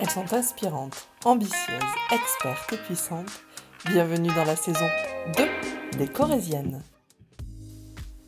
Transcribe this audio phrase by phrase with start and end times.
[0.00, 3.42] Elles sont inspirantes, ambitieuses, expertes et puissantes.
[3.84, 4.86] Bienvenue dans la saison
[5.36, 6.84] 2 des Corésiennes.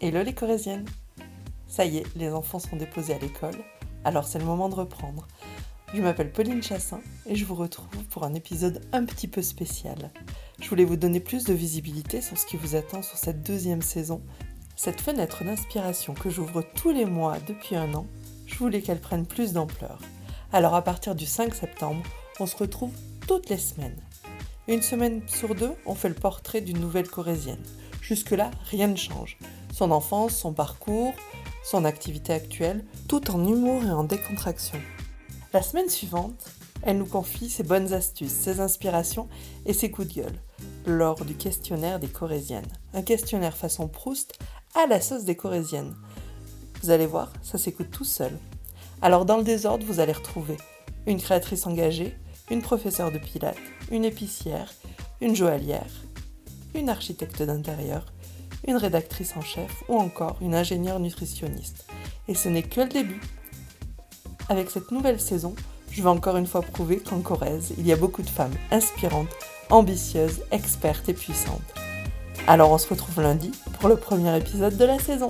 [0.00, 0.88] Hello les Corésiennes
[1.68, 3.54] Ça y est, les enfants sont déposés à l'école,
[4.04, 5.28] alors c'est le moment de reprendre.
[5.94, 10.10] Je m'appelle Pauline Chassin et je vous retrouve pour un épisode un petit peu spécial.
[10.60, 13.82] Je voulais vous donner plus de visibilité sur ce qui vous attend sur cette deuxième
[13.82, 14.22] saison.
[14.74, 18.08] Cette fenêtre d'inspiration que j'ouvre tous les mois depuis un an,
[18.46, 20.00] je voulais qu'elle prenne plus d'ampleur.
[20.52, 22.02] Alors à partir du 5 septembre,
[22.40, 22.90] on se retrouve
[23.28, 24.00] toutes les semaines.
[24.66, 27.62] Une semaine sur deux, on fait le portrait d'une nouvelle corésienne.
[28.02, 29.38] Jusque-là, rien ne change.
[29.72, 31.14] Son enfance, son parcours,
[31.62, 34.80] son activité actuelle, tout en humour et en décontraction.
[35.52, 36.50] La semaine suivante,
[36.82, 39.28] elle nous confie ses bonnes astuces, ses inspirations
[39.66, 40.40] et ses coups de gueule
[40.84, 42.72] lors du questionnaire des Corésiennes.
[42.92, 44.36] Un questionnaire façon Proust
[44.74, 45.94] à la sauce des Corésiennes.
[46.82, 48.32] Vous allez voir, ça s'écoute tout seul.
[49.02, 50.58] Alors dans le désordre, vous allez retrouver
[51.06, 52.14] une créatrice engagée,
[52.50, 53.56] une professeure de pilates,
[53.90, 54.70] une épicière,
[55.22, 55.90] une joaillière,
[56.74, 58.04] une architecte d'intérieur,
[58.68, 61.86] une rédactrice en chef ou encore une ingénieure nutritionniste.
[62.28, 63.20] Et ce n'est que le début.
[64.50, 65.54] Avec cette nouvelle saison,
[65.90, 69.34] je vais encore une fois prouver qu'en Corrèze, il y a beaucoup de femmes inspirantes,
[69.70, 71.60] ambitieuses, expertes et puissantes.
[72.46, 75.28] Alors on se retrouve lundi pour le premier épisode de la saison.